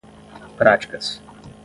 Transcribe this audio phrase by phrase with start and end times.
[0.57, 1.21] práticas